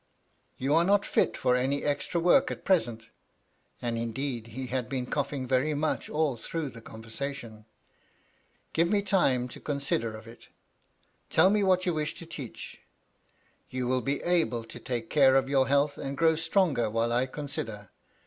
"You 0.57 0.73
are 0.73 0.83
not 0.83 1.05
fit 1.05 1.37
for 1.37 1.55
any 1.55 1.83
extra 1.83 2.19
work 2.19 2.49
at 2.49 2.65
present," 2.65 3.11
(and 3.83 3.99
indeed 3.99 4.47
he 4.47 4.65
had 4.65 4.89
been 4.89 5.05
coughing 5.05 5.47
very 5.47 5.75
much 5.75 6.09
all 6.09 6.37
through 6.37 6.69
the 6.69 6.81
conversation)." 6.81 7.65
Give 8.73 8.89
me 8.89 9.03
time 9.03 9.47
to 9.49 9.59
consider 9.59 10.07
238 10.13 10.49
MT 10.49 10.49
LADT 10.49 10.53
LUDLOW. 10.57 11.19
of 11.21 11.21
it 11.21 11.29
Tell 11.35 11.49
mc 11.51 11.63
what 11.63 11.85
you 11.85 11.93
wish 11.93 12.15
to 12.15 12.25
teach. 12.25 12.81
You 13.69 13.85
will 13.85 14.01
be 14.01 14.23
able 14.23 14.63
to 14.63 14.79
take 14.79 15.11
care 15.11 15.35
of 15.35 15.47
your 15.49 15.67
health 15.67 15.99
and 15.99 16.17
grow 16.17 16.35
stronger 16.35 16.89
while 16.89 17.13
I 17.13 17.27
consider. 17.27 17.91